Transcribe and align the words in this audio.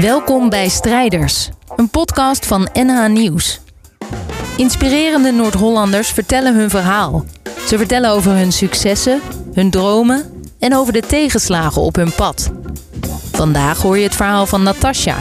Welkom 0.00 0.48
bij 0.48 0.68
Strijders, 0.68 1.50
een 1.76 1.88
podcast 1.88 2.46
van 2.46 2.68
NH 2.72 3.08
Nieuws. 3.08 3.60
Inspirerende 4.56 5.32
Noord-Hollanders 5.32 6.10
vertellen 6.10 6.54
hun 6.54 6.70
verhaal. 6.70 7.24
Ze 7.66 7.76
vertellen 7.78 8.10
over 8.10 8.32
hun 8.32 8.52
successen, 8.52 9.20
hun 9.54 9.70
dromen 9.70 10.42
en 10.58 10.76
over 10.76 10.92
de 10.92 11.00
tegenslagen 11.00 11.82
op 11.82 11.96
hun 11.96 12.12
pad. 12.14 12.50
Vandaag 13.32 13.82
hoor 13.82 13.98
je 13.98 14.04
het 14.04 14.14
verhaal 14.14 14.46
van 14.46 14.62
Natasja. 14.62 15.16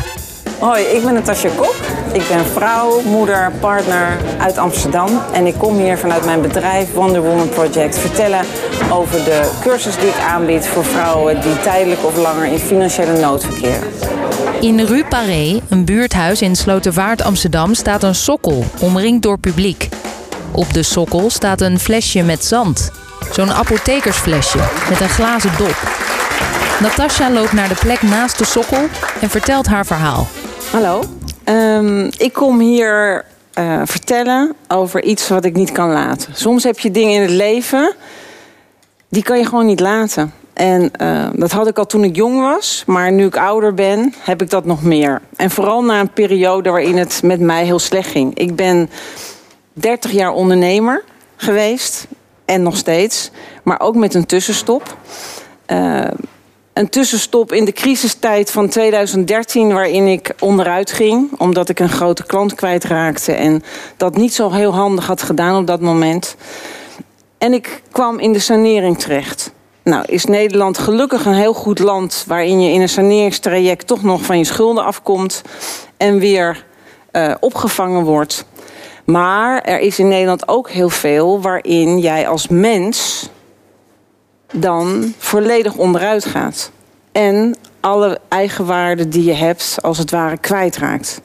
Hoi, 0.59 0.83
ik 0.83 1.03
ben 1.03 1.13
Natasja 1.13 1.49
Kok. 1.55 1.75
Ik 2.13 2.27
ben 2.27 2.45
vrouw, 2.45 3.01
moeder, 3.01 3.51
partner 3.59 4.17
uit 4.37 4.57
Amsterdam. 4.57 5.21
En 5.33 5.45
ik 5.45 5.55
kom 5.57 5.77
hier 5.77 5.97
vanuit 5.97 6.25
mijn 6.25 6.41
bedrijf 6.41 6.93
Wonder 6.93 7.21
Woman 7.21 7.49
Project 7.49 7.97
vertellen 7.97 8.45
over 8.91 9.23
de 9.23 9.51
cursus 9.61 9.95
die 9.95 10.07
ik 10.07 10.19
aanbied 10.27 10.67
voor 10.67 10.85
vrouwen 10.85 11.41
die 11.41 11.59
tijdelijk 11.59 12.05
of 12.05 12.17
langer 12.17 12.45
in 12.45 12.59
financiële 12.59 13.19
nood 13.19 13.43
verkeren. 13.43 14.18
In 14.59 14.79
Rue 14.79 15.05
Paré, 15.05 15.61
een 15.69 15.85
buurthuis 15.85 16.41
in 16.41 16.55
Slotervaart, 16.55 17.21
Amsterdam, 17.21 17.73
staat 17.73 18.03
een 18.03 18.15
sokkel, 18.15 18.63
omringd 18.81 19.21
door 19.21 19.39
publiek. 19.39 19.89
Op 20.51 20.73
de 20.73 20.83
sokkel 20.83 21.29
staat 21.29 21.61
een 21.61 21.79
flesje 21.79 22.23
met 22.23 22.45
zand. 22.45 22.91
Zo'n 23.31 23.51
apothekersflesje 23.51 24.59
met 24.89 25.01
een 25.01 25.09
glazen 25.09 25.51
dop. 25.57 25.77
Natasja 26.81 27.31
loopt 27.31 27.53
naar 27.53 27.69
de 27.69 27.77
plek 27.79 28.01
naast 28.01 28.37
de 28.37 28.45
sokkel 28.45 28.87
en 29.21 29.29
vertelt 29.29 29.67
haar 29.67 29.85
verhaal. 29.85 30.27
Hallo, 30.71 31.03
Ehm, 31.49 32.05
ik 32.17 32.33
kom 32.33 32.59
hier 32.59 33.25
uh, 33.59 33.81
vertellen 33.85 34.53
over 34.67 35.03
iets 35.03 35.27
wat 35.27 35.45
ik 35.45 35.55
niet 35.55 35.71
kan 35.71 35.89
laten. 35.89 36.35
Soms 36.35 36.63
heb 36.63 36.79
je 36.79 36.91
dingen 36.91 37.13
in 37.13 37.21
het 37.21 37.31
leven, 37.31 37.95
die 39.09 39.23
kan 39.23 39.37
je 39.37 39.45
gewoon 39.45 39.65
niet 39.65 39.79
laten. 39.79 40.33
En 40.53 40.91
uh, 41.01 41.27
dat 41.33 41.51
had 41.51 41.67
ik 41.67 41.77
al 41.77 41.85
toen 41.85 42.03
ik 42.03 42.15
jong 42.15 42.39
was, 42.39 42.83
maar 42.85 43.11
nu 43.11 43.25
ik 43.25 43.37
ouder 43.37 43.73
ben, 43.73 44.13
heb 44.19 44.41
ik 44.41 44.49
dat 44.49 44.65
nog 44.65 44.83
meer. 44.83 45.21
En 45.35 45.51
vooral 45.51 45.83
na 45.83 45.99
een 45.99 46.13
periode 46.13 46.69
waarin 46.69 46.97
het 46.97 47.21
met 47.23 47.39
mij 47.39 47.65
heel 47.65 47.79
slecht 47.79 48.09
ging. 48.09 48.37
Ik 48.37 48.55
ben 48.55 48.89
30 49.73 50.11
jaar 50.11 50.31
ondernemer 50.31 51.03
geweest 51.35 52.07
en 52.45 52.63
nog 52.63 52.77
steeds, 52.77 53.31
maar 53.63 53.79
ook 53.79 53.95
met 53.95 54.13
een 54.13 54.25
tussenstop. 54.25 54.97
Uh, 55.67 56.07
een 56.73 56.89
tussenstop 56.89 57.51
in 57.51 57.65
de 57.65 57.71
crisistijd 57.71 58.51
van 58.51 58.69
2013, 58.69 59.73
waarin 59.73 60.07
ik 60.07 60.33
onderuit 60.39 60.91
ging, 60.91 61.29
omdat 61.37 61.69
ik 61.69 61.79
een 61.79 61.89
grote 61.89 62.25
klant 62.25 62.53
kwijtraakte 62.55 63.31
en 63.31 63.63
dat 63.97 64.15
niet 64.15 64.33
zo 64.33 64.51
heel 64.51 64.73
handig 64.73 65.07
had 65.07 65.21
gedaan 65.21 65.57
op 65.57 65.67
dat 65.67 65.81
moment. 65.81 66.35
En 67.37 67.53
ik 67.53 67.81
kwam 67.91 68.19
in 68.19 68.33
de 68.33 68.39
sanering 68.39 68.99
terecht. 68.99 69.51
Nou, 69.89 70.03
is 70.05 70.25
Nederland 70.25 70.77
gelukkig 70.77 71.25
een 71.25 71.33
heel 71.33 71.53
goed 71.53 71.79
land 71.79 72.23
waarin 72.27 72.61
je 72.61 72.71
in 72.71 72.81
een 72.81 72.89
saneringstraject 72.89 73.87
toch 73.87 74.03
nog 74.03 74.21
van 74.21 74.37
je 74.37 74.43
schulden 74.43 74.85
afkomt 74.85 75.41
en 75.97 76.19
weer 76.19 76.65
uh, 77.11 77.33
opgevangen 77.39 78.03
wordt. 78.03 78.45
Maar 79.05 79.61
er 79.61 79.79
is 79.79 79.99
in 79.99 80.07
Nederland 80.07 80.47
ook 80.47 80.69
heel 80.69 80.89
veel 80.89 81.41
waarin 81.41 81.99
jij 81.99 82.27
als 82.27 82.47
mens 82.47 83.29
dan 84.53 85.13
volledig 85.17 85.75
onderuit 85.75 86.25
gaat. 86.25 86.71
En 87.11 87.55
alle 87.79 88.19
eigenwaarden 88.27 89.09
die 89.09 89.23
je 89.23 89.33
hebt, 89.33 89.77
als 89.81 89.97
het 89.97 90.11
ware, 90.11 90.37
kwijtraakt. 90.37 91.21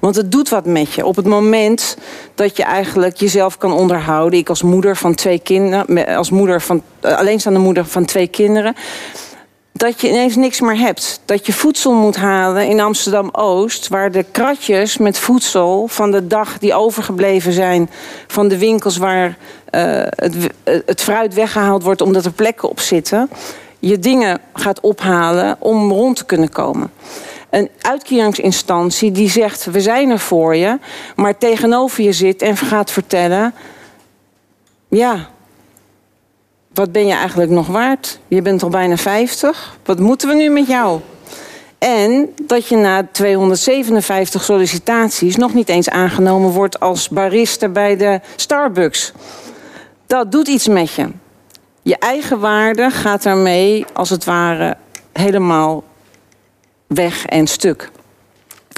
Want 0.00 0.16
het 0.16 0.32
doet 0.32 0.48
wat 0.48 0.66
met 0.66 0.92
je. 0.92 1.06
Op 1.06 1.16
het 1.16 1.26
moment 1.26 1.96
dat 2.34 2.56
je 2.56 2.62
eigenlijk 2.62 3.16
jezelf 3.16 3.58
kan 3.58 3.72
onderhouden. 3.72 4.38
Ik 4.38 4.48
als 4.48 4.62
moeder 4.62 4.96
van 4.96 5.14
twee 5.14 5.38
kinderen, 5.38 6.06
als 6.16 6.30
moeder 6.30 6.60
van, 6.60 6.82
eh, 7.00 7.18
alleenstaande 7.18 7.58
moeder 7.58 7.86
van 7.86 8.04
twee 8.04 8.26
kinderen. 8.26 8.74
Dat 9.72 10.00
je 10.00 10.08
ineens 10.08 10.36
niks 10.36 10.60
meer 10.60 10.78
hebt. 10.78 11.20
Dat 11.24 11.46
je 11.46 11.52
voedsel 11.52 11.92
moet 11.92 12.16
halen 12.16 12.68
in 12.68 12.80
Amsterdam 12.80 13.28
Oost, 13.32 13.88
waar 13.88 14.10
de 14.10 14.24
kratjes 14.30 14.96
met 14.96 15.18
voedsel 15.18 15.88
van 15.88 16.10
de 16.10 16.26
dag 16.26 16.58
die 16.58 16.74
overgebleven 16.74 17.52
zijn 17.52 17.90
van 18.26 18.48
de 18.48 18.58
winkels 18.58 18.96
waar 18.96 19.28
uh, 19.28 20.02
het, 20.08 20.34
het 20.64 21.00
fruit 21.00 21.34
weggehaald 21.34 21.82
wordt 21.82 22.00
omdat 22.00 22.24
er 22.24 22.32
plekken 22.32 22.68
op 22.68 22.80
zitten, 22.80 23.30
je 23.78 23.98
dingen 23.98 24.40
gaat 24.52 24.80
ophalen 24.80 25.56
om 25.58 25.90
rond 25.90 26.16
te 26.16 26.24
kunnen 26.24 26.50
komen. 26.50 26.90
Een 27.50 27.70
uitkeringsinstantie 27.80 29.12
die 29.12 29.30
zegt: 29.30 29.64
we 29.64 29.80
zijn 29.80 30.10
er 30.10 30.18
voor 30.18 30.56
je, 30.56 30.78
maar 31.16 31.38
tegenover 31.38 32.04
je 32.04 32.12
zit 32.12 32.42
en 32.42 32.56
gaat 32.56 32.90
vertellen: 32.90 33.54
ja, 34.88 35.28
wat 36.74 36.92
ben 36.92 37.06
je 37.06 37.14
eigenlijk 37.14 37.50
nog 37.50 37.66
waard? 37.66 38.18
Je 38.28 38.42
bent 38.42 38.62
al 38.62 38.68
bijna 38.68 38.96
50. 38.96 39.78
Wat 39.84 39.98
moeten 39.98 40.28
we 40.28 40.34
nu 40.34 40.48
met 40.48 40.66
jou? 40.66 41.00
En 41.78 42.34
dat 42.42 42.66
je 42.66 42.76
na 42.76 43.08
257 43.12 44.44
sollicitaties 44.44 45.36
nog 45.36 45.54
niet 45.54 45.68
eens 45.68 45.88
aangenomen 45.88 46.50
wordt 46.50 46.80
als 46.80 47.08
barista 47.08 47.68
bij 47.68 47.96
de 47.96 48.20
Starbucks. 48.36 49.12
Dat 50.06 50.32
doet 50.32 50.48
iets 50.48 50.68
met 50.68 50.92
je. 50.92 51.08
Je 51.82 51.98
eigen 51.98 52.40
waarde 52.40 52.90
gaat 52.90 53.22
daarmee, 53.22 53.84
als 53.92 54.10
het 54.10 54.24
ware, 54.24 54.76
helemaal 55.12 55.84
weg 56.88 57.26
en 57.26 57.46
stuk. 57.46 57.90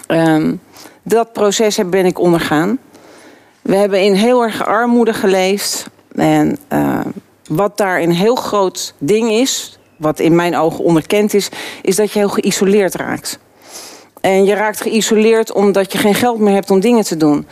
Um, 0.09 0.60
dat 1.03 1.32
proces 1.32 1.78
ben 1.87 2.06
ik 2.06 2.19
ondergaan. 2.19 2.78
We 3.62 3.76
hebben 3.76 4.03
in 4.03 4.15
heel 4.15 4.43
erg 4.43 4.66
armoede 4.66 5.12
geleefd. 5.12 5.87
En 6.15 6.59
uh, 6.72 7.00
wat 7.48 7.76
daar 7.76 8.00
een 8.00 8.12
heel 8.12 8.34
groot 8.34 8.94
ding 8.98 9.31
is, 9.31 9.78
wat 9.97 10.19
in 10.19 10.34
mijn 10.34 10.56
ogen 10.56 10.84
onderkend 10.84 11.34
is, 11.34 11.48
is 11.82 11.97
dat 11.97 12.12
je 12.12 12.19
heel 12.19 12.28
geïsoleerd 12.28 12.94
raakt. 12.94 13.38
En 14.21 14.44
je 14.44 14.54
raakt 14.54 14.81
geïsoleerd 14.81 15.53
omdat 15.53 15.92
je 15.92 15.98
geen 15.98 16.15
geld 16.15 16.38
meer 16.38 16.54
hebt 16.54 16.71
om 16.71 16.81
dingen 16.81 17.04
te 17.04 17.16
doen. 17.16 17.47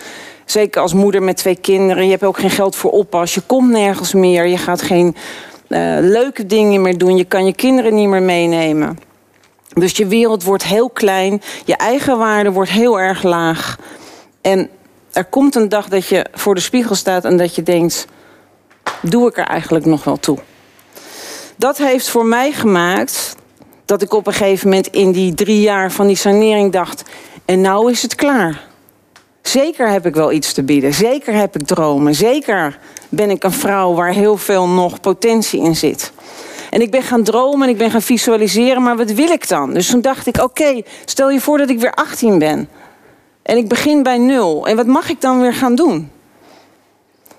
Zeker 0.44 0.82
als 0.82 0.94
moeder 0.94 1.22
met 1.22 1.36
twee 1.36 1.56
kinderen. 1.56 2.04
Je 2.04 2.10
hebt 2.10 2.24
ook 2.24 2.38
geen 2.38 2.50
geld 2.50 2.76
voor 2.76 2.90
oppas. 2.90 3.34
Je 3.34 3.40
komt 3.46 3.70
nergens 3.70 4.14
meer. 4.14 4.46
Je 4.46 4.58
gaat 4.58 4.82
geen 4.82 5.16
uh, 5.68 5.96
leuke 6.00 6.46
dingen 6.46 6.82
meer 6.82 6.98
doen. 6.98 7.16
Je 7.16 7.24
kan 7.24 7.44
je 7.46 7.54
kinderen 7.54 7.94
niet 7.94 8.08
meer 8.08 8.22
meenemen. 8.22 8.98
Dus 9.78 9.96
je 9.96 10.06
wereld 10.06 10.42
wordt 10.42 10.64
heel 10.64 10.90
klein. 10.90 11.42
Je 11.64 11.76
eigen 11.76 12.18
waarde 12.18 12.52
wordt 12.52 12.70
heel 12.70 13.00
erg 13.00 13.22
laag. 13.22 13.78
En 14.40 14.68
er 15.12 15.24
komt 15.24 15.54
een 15.54 15.68
dag 15.68 15.88
dat 15.88 16.06
je 16.06 16.26
voor 16.32 16.54
de 16.54 16.60
spiegel 16.60 16.94
staat 16.94 17.24
en 17.24 17.36
dat 17.36 17.54
je 17.54 17.62
denkt: 17.62 18.06
doe 19.02 19.28
ik 19.28 19.38
er 19.38 19.46
eigenlijk 19.46 19.84
nog 19.84 20.04
wel 20.04 20.16
toe? 20.16 20.38
Dat 21.56 21.78
heeft 21.78 22.08
voor 22.08 22.26
mij 22.26 22.52
gemaakt 22.52 23.36
dat 23.84 24.02
ik 24.02 24.12
op 24.12 24.26
een 24.26 24.32
gegeven 24.32 24.68
moment 24.68 24.86
in 24.86 25.12
die 25.12 25.34
drie 25.34 25.60
jaar 25.60 25.92
van 25.92 26.06
die 26.06 26.16
sanering 26.16 26.72
dacht: 26.72 27.02
en 27.44 27.60
nou 27.60 27.90
is 27.90 28.02
het 28.02 28.14
klaar. 28.14 28.66
Zeker 29.42 29.90
heb 29.90 30.06
ik 30.06 30.14
wel 30.14 30.32
iets 30.32 30.52
te 30.52 30.62
bieden. 30.62 30.94
Zeker 30.94 31.34
heb 31.34 31.56
ik 31.56 31.66
dromen. 31.66 32.14
Zeker 32.14 32.78
ben 33.08 33.30
ik 33.30 33.44
een 33.44 33.52
vrouw 33.52 33.94
waar 33.94 34.12
heel 34.12 34.36
veel 34.36 34.68
nog 34.68 35.00
potentie 35.00 35.62
in 35.62 35.76
zit. 35.76 36.12
En 36.70 36.80
ik 36.80 36.90
ben 36.90 37.02
gaan 37.02 37.22
dromen 37.22 37.62
en 37.62 37.72
ik 37.72 37.78
ben 37.78 37.90
gaan 37.90 38.02
visualiseren, 38.02 38.82
maar 38.82 38.96
wat 38.96 39.10
wil 39.10 39.30
ik 39.30 39.48
dan? 39.48 39.74
Dus 39.74 39.90
toen 39.90 40.00
dacht 40.00 40.26
ik, 40.26 40.42
oké, 40.42 40.82
stel 41.04 41.30
je 41.30 41.40
voor 41.40 41.58
dat 41.58 41.70
ik 41.70 41.80
weer 41.80 41.94
18 41.94 42.38
ben. 42.38 42.68
En 43.42 43.56
ik 43.56 43.68
begin 43.68 44.02
bij 44.02 44.18
nul. 44.18 44.66
En 44.66 44.76
wat 44.76 44.86
mag 44.86 45.10
ik 45.10 45.20
dan 45.20 45.40
weer 45.40 45.54
gaan 45.54 45.74
doen? 45.74 46.10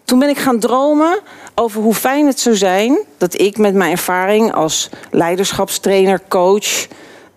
Toen 0.03 0.19
ben 0.19 0.29
ik 0.29 0.37
gaan 0.37 0.59
dromen 0.59 1.19
over 1.55 1.81
hoe 1.81 1.93
fijn 1.93 2.25
het 2.25 2.39
zou 2.39 2.55
zijn 2.55 2.99
dat 3.17 3.39
ik 3.41 3.57
met 3.57 3.73
mijn 3.73 3.91
ervaring 3.91 4.53
als 4.53 4.89
leiderschapstrainer, 5.11 6.21
coach, 6.27 6.87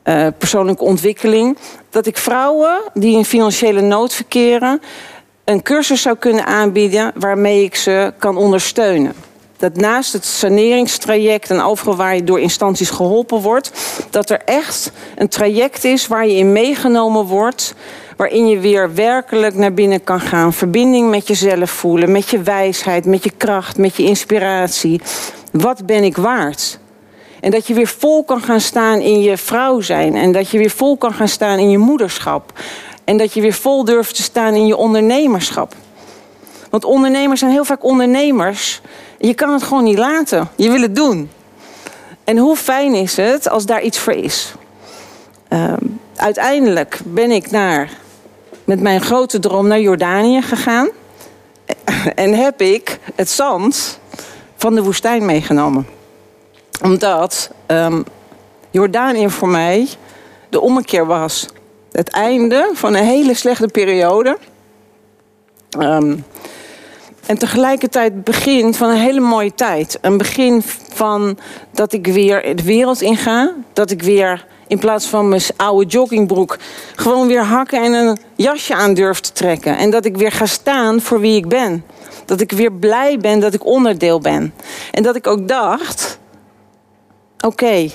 uh, 0.05 0.27
persoonlijke 0.39 0.85
ontwikkeling, 0.85 1.59
dat 1.91 2.07
ik 2.07 2.17
vrouwen 2.17 2.81
die 2.95 3.17
in 3.17 3.25
financiële 3.25 3.81
nood 3.81 4.15
verkeren 4.15 4.81
een 5.45 5.63
cursus 5.63 6.03
zou 6.03 6.17
kunnen 6.17 6.47
aanbieden 6.47 7.13
waarmee 7.15 7.65
ik 7.65 7.75
ze 7.75 8.13
kan 8.19 8.37
ondersteunen. 8.37 9.15
Dat 9.63 9.77
naast 9.77 10.13
het 10.13 10.25
saneringstraject 10.25 11.51
en 11.51 11.61
overal 11.61 11.97
waar 11.97 12.15
je 12.15 12.25
door 12.25 12.41
instanties 12.41 12.91
geholpen 12.91 13.41
wordt, 13.41 13.73
dat 14.11 14.31
er 14.31 14.41
echt 14.45 14.93
een 15.17 15.29
traject 15.29 15.85
is 15.85 16.07
waar 16.07 16.27
je 16.27 16.37
in 16.37 16.53
meegenomen 16.53 17.25
wordt, 17.25 17.75
waarin 18.17 18.49
je 18.49 18.59
weer 18.59 18.95
werkelijk 18.95 19.55
naar 19.55 19.75
binnen 19.75 20.05
kan 20.05 20.21
gaan, 20.21 20.53
verbinding 20.53 21.11
met 21.11 21.27
jezelf 21.27 21.71
voelen, 21.71 22.13
met 22.13 22.29
je 22.29 22.43
wijsheid, 22.43 23.05
met 23.05 23.25
je 23.25 23.31
kracht, 23.37 23.79
met 23.79 23.97
je 23.97 24.03
inspiratie. 24.03 25.01
Wat 25.53 25.87
ben 25.87 26.05
ik 26.05 26.17
waard? 26.17 26.79
En 27.41 27.51
dat 27.51 27.67
je 27.67 27.75
weer 27.75 27.87
vol 27.87 28.25
kan 28.25 28.43
gaan 28.43 28.61
staan 28.61 29.01
in 29.01 29.21
je 29.21 29.37
vrouw 29.37 29.81
zijn. 29.81 30.17
En 30.17 30.33
dat 30.33 30.51
je 30.51 30.59
weer 30.59 30.71
vol 30.71 30.97
kan 30.97 31.13
gaan 31.13 31.29
staan 31.29 31.59
in 31.59 31.71
je 31.71 31.79
moederschap. 31.79 32.53
En 33.05 33.17
dat 33.17 33.33
je 33.35 33.41
weer 33.41 33.53
vol 33.53 33.85
durft 33.85 34.15
te 34.15 34.23
staan 34.23 34.55
in 34.55 34.67
je 34.67 34.77
ondernemerschap. 34.77 35.75
Want 36.71 36.85
ondernemers 36.85 37.41
zijn 37.41 37.53
heel 37.53 37.65
vaak 37.65 37.85
ondernemers. 37.85 38.81
Je 39.23 39.35
kan 39.35 39.53
het 39.53 39.63
gewoon 39.63 39.85
niet 39.85 39.99
laten. 39.99 40.49
Je 40.57 40.71
wil 40.71 40.81
het 40.81 40.97
doen. 40.97 41.31
En 42.25 42.37
hoe 42.37 42.57
fijn 42.57 42.95
is 42.95 43.17
het 43.17 43.49
als 43.49 43.67
daar 43.67 43.83
iets 43.83 43.99
voor 43.99 44.13
is? 44.13 44.55
Uh, 45.49 45.73
uiteindelijk 46.17 47.01
ben 47.05 47.31
ik 47.31 47.51
naar, 47.51 47.91
met 48.65 48.81
mijn 48.81 49.01
grote 49.01 49.39
droom 49.39 49.67
naar 49.67 49.81
Jordanië 49.81 50.43
gegaan. 50.43 50.89
En 52.15 52.35
heb 52.35 52.61
ik 52.61 52.99
het 53.15 53.31
zand 53.31 53.99
van 54.57 54.75
de 54.75 54.83
woestijn 54.83 55.25
meegenomen 55.25 55.87
omdat 56.83 57.51
um, 57.67 58.05
Jordanië 58.71 59.31
voor 59.31 59.49
mij 59.49 59.89
de 60.49 60.61
ommekeer 60.61 61.07
was 61.07 61.47
het 61.93 62.09
einde 62.09 62.71
van 62.73 62.95
een 62.95 63.05
hele 63.05 63.35
slechte 63.35 63.69
periode. 63.69 64.39
Ehm, 65.71 66.17
en 67.27 67.39
tegelijkertijd 67.39 68.25
begin 68.25 68.75
van 68.75 68.91
een 68.91 68.97
hele 68.97 69.21
mooie 69.21 69.55
tijd. 69.55 69.99
Een 70.01 70.17
begin 70.17 70.63
van 70.93 71.39
dat 71.71 71.93
ik 71.93 72.07
weer 72.07 72.57
de 72.57 72.63
wereld 72.63 73.01
inga. 73.01 73.55
Dat 73.73 73.91
ik 73.91 74.03
weer 74.03 74.47
in 74.67 74.79
plaats 74.79 75.07
van 75.07 75.29
mijn 75.29 75.43
oude 75.57 75.87
joggingbroek 75.87 76.59
gewoon 76.97 77.27
weer 77.27 77.45
hakken 77.45 77.83
en 77.83 77.93
een 77.93 78.19
jasje 78.37 78.75
aan 78.75 78.95
durf 78.95 79.21
te 79.21 79.33
trekken. 79.33 79.77
En 79.77 79.91
dat 79.91 80.05
ik 80.05 80.17
weer 80.17 80.33
ga 80.33 80.47
staan 80.47 81.01
voor 81.01 81.21
wie 81.21 81.37
ik 81.37 81.49
ben. 81.49 81.85
Dat 82.25 82.41
ik 82.41 82.53
weer 82.53 82.73
blij 82.73 83.19
ben 83.19 83.41
dat 83.41 83.55
ik 83.55 83.67
onderdeel 83.67 84.21
ben. 84.21 84.55
En 84.91 85.03
dat 85.03 85.17
ik 85.17 85.27
ook 85.27 85.49
dacht: 85.49 86.19
oké, 87.41 87.91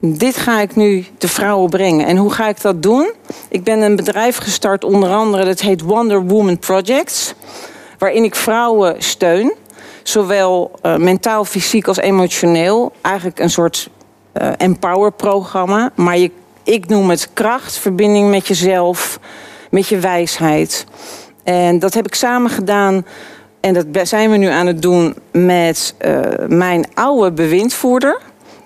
dit 0.00 0.36
ga 0.36 0.60
ik 0.60 0.76
nu 0.76 1.06
de 1.18 1.28
vrouwen 1.28 1.70
brengen. 1.70 2.06
En 2.06 2.16
hoe 2.16 2.30
ga 2.30 2.48
ik 2.48 2.60
dat 2.60 2.82
doen? 2.82 3.12
Ik 3.48 3.64
ben 3.64 3.80
een 3.80 3.96
bedrijf 3.96 4.36
gestart, 4.36 4.84
onder 4.84 5.10
andere, 5.10 5.44
dat 5.44 5.60
heet 5.60 5.80
Wonder 5.80 6.26
Woman 6.26 6.58
Projects. 6.58 7.34
Waarin 7.98 8.24
ik 8.24 8.34
vrouwen 8.34 8.94
steun. 8.98 9.54
Zowel 10.02 10.70
uh, 10.82 10.96
mentaal, 10.96 11.44
fysiek 11.44 11.88
als 11.88 11.98
emotioneel. 11.98 12.92
Eigenlijk 13.00 13.38
een 13.38 13.50
soort 13.50 13.88
uh, 14.42 14.48
empower-programma. 14.56 15.90
Maar 15.94 16.18
ik 16.62 16.88
noem 16.88 17.10
het 17.10 17.30
kracht, 17.32 17.78
verbinding 17.78 18.30
met 18.30 18.46
jezelf, 18.46 19.20
met 19.70 19.88
je 19.88 19.98
wijsheid. 19.98 20.86
En 21.44 21.78
dat 21.78 21.94
heb 21.94 22.06
ik 22.06 22.14
samen 22.14 22.50
gedaan. 22.50 23.06
En 23.60 23.86
dat 23.92 24.08
zijn 24.08 24.30
we 24.30 24.36
nu 24.36 24.46
aan 24.46 24.66
het 24.66 24.82
doen 24.82 25.14
met 25.32 25.94
uh, 26.00 26.20
mijn 26.48 26.84
oude 26.94 27.32
bewindvoerder. 27.32 28.20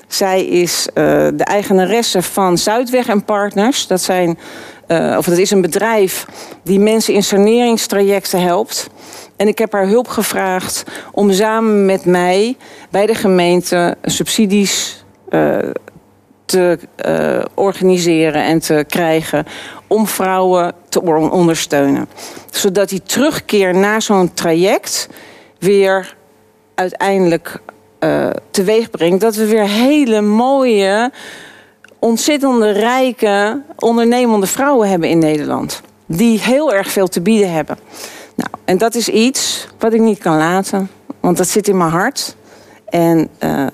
Zij 0.08 0.44
is 0.44 0.88
de 0.94 1.44
eigenaresse 1.44 2.22
van 2.22 2.58
Zuidweg 2.58 3.08
en 3.08 3.24
Partners. 3.24 3.86
Dat, 3.86 4.00
zijn, 4.00 4.38
uh, 4.90 5.14
of 5.18 5.26
dat 5.26 5.38
is 5.38 5.50
een 5.50 5.60
bedrijf 5.60 6.26
die 6.62 6.80
mensen 6.80 7.14
in 7.14 7.22
saneringstrajecten 7.22 8.42
helpt. 8.42 8.90
En 9.36 9.48
ik 9.48 9.58
heb 9.58 9.72
haar 9.72 9.86
hulp 9.86 10.08
gevraagd 10.08 10.84
om 11.12 11.32
samen 11.32 11.86
met 11.86 12.04
mij 12.04 12.56
bij 12.90 13.06
de 13.06 13.14
gemeente 13.14 13.96
subsidies 14.02 15.04
uh, 15.30 15.58
te 16.44 16.78
uh, 17.06 17.44
organiseren 17.54 18.42
en 18.42 18.58
te 18.58 18.84
krijgen 18.88 19.46
om 19.86 20.06
vrouwen 20.06 20.72
te 20.88 21.02
ondersteunen. 21.30 22.08
Zodat 22.50 22.88
die 22.88 23.02
terugkeer 23.02 23.74
na 23.74 24.00
zo'n 24.00 24.34
traject 24.34 25.08
weer 25.58 26.16
uiteindelijk 26.74 27.60
uh, 28.00 28.30
teweeg 28.50 28.90
brengt 28.90 29.20
dat 29.20 29.34
we 29.34 29.46
weer 29.46 29.68
hele 29.68 30.20
mooie, 30.20 31.10
ontzettende 32.00 32.70
rijke, 32.70 33.62
ondernemende 33.78 34.46
vrouwen 34.46 34.88
hebben 34.88 35.08
in 35.08 35.18
Nederland. 35.18 35.80
Die 36.06 36.40
heel 36.40 36.72
erg 36.72 36.90
veel 36.90 37.08
te 37.08 37.20
bieden 37.20 37.52
hebben. 37.52 37.78
Nou, 38.34 38.50
en 38.64 38.78
dat 38.78 38.94
is 38.94 39.08
iets 39.08 39.68
wat 39.78 39.92
ik 39.92 40.00
niet 40.00 40.18
kan 40.18 40.36
laten, 40.36 40.90
want 41.20 41.36
dat 41.36 41.48
zit 41.48 41.68
in 41.68 41.76
mijn 41.76 41.90
hart. 41.90 42.36
En 42.84 43.28
uh, 43.44 43.66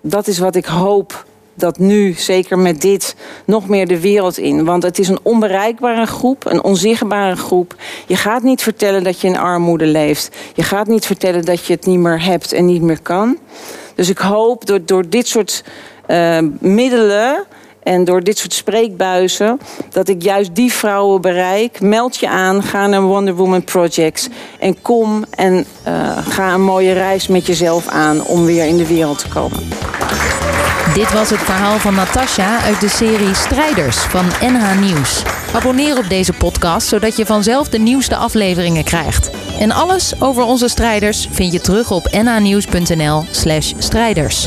dat 0.00 0.26
is 0.26 0.38
wat 0.38 0.56
ik 0.56 0.64
hoop 0.64 1.24
dat 1.54 1.78
nu, 1.78 2.12
zeker 2.12 2.58
met 2.58 2.80
dit, 2.80 3.16
nog 3.44 3.68
meer 3.68 3.86
de 3.86 4.00
wereld 4.00 4.38
in. 4.38 4.64
Want 4.64 4.82
het 4.82 4.98
is 4.98 5.08
een 5.08 5.18
onbereikbare 5.22 6.06
groep, 6.06 6.46
een 6.46 6.62
onzichtbare 6.64 7.36
groep. 7.36 7.74
Je 8.06 8.16
gaat 8.16 8.42
niet 8.42 8.62
vertellen 8.62 9.04
dat 9.04 9.20
je 9.20 9.28
in 9.28 9.38
armoede 9.38 9.86
leeft. 9.86 10.36
Je 10.54 10.62
gaat 10.62 10.86
niet 10.86 11.06
vertellen 11.06 11.44
dat 11.44 11.64
je 11.64 11.72
het 11.72 11.86
niet 11.86 11.98
meer 11.98 12.24
hebt 12.24 12.52
en 12.52 12.66
niet 12.66 12.82
meer 12.82 13.02
kan. 13.02 13.38
Dus 13.94 14.08
ik 14.08 14.18
hoop 14.18 14.66
door, 14.66 14.84
door 14.84 15.08
dit 15.08 15.28
soort 15.28 15.64
uh, 16.08 16.38
middelen 16.58 17.44
en 17.86 18.04
door 18.04 18.22
dit 18.22 18.38
soort 18.38 18.52
spreekbuizen, 18.52 19.60
dat 19.90 20.08
ik 20.08 20.22
juist 20.22 20.54
die 20.54 20.72
vrouwen 20.72 21.20
bereik. 21.20 21.80
Meld 21.80 22.16
je 22.16 22.28
aan, 22.28 22.62
ga 22.62 22.86
naar 22.86 23.02
Wonder 23.02 23.34
Woman 23.34 23.64
Projects 23.64 24.28
en 24.58 24.82
kom 24.82 25.24
en 25.30 25.66
uh, 25.88 26.18
ga 26.28 26.54
een 26.54 26.64
mooie 26.64 26.92
reis 26.92 27.26
met 27.26 27.46
jezelf 27.46 27.88
aan 27.88 28.24
om 28.24 28.44
weer 28.44 28.66
in 28.66 28.76
de 28.76 28.86
wereld 28.86 29.18
te 29.18 29.28
komen. 29.28 29.58
Dit 30.94 31.12
was 31.12 31.30
het 31.30 31.40
verhaal 31.40 31.78
van 31.78 31.94
Natasha 31.94 32.60
uit 32.60 32.80
de 32.80 32.88
serie 32.88 33.34
Strijders 33.34 33.96
van 33.96 34.24
NH 34.40 34.80
Nieuws. 34.80 35.22
Abonneer 35.54 35.98
op 35.98 36.08
deze 36.08 36.32
podcast 36.32 36.88
zodat 36.88 37.16
je 37.16 37.26
vanzelf 37.26 37.68
de 37.68 37.78
nieuwste 37.78 38.16
afleveringen 38.16 38.84
krijgt. 38.84 39.30
En 39.58 39.70
alles 39.70 40.20
over 40.20 40.42
onze 40.42 40.68
strijders 40.68 41.28
vind 41.30 41.52
je 41.52 41.60
terug 41.60 41.90
op 41.90 42.08
nhnieuws.nl/strijders. 42.12 44.46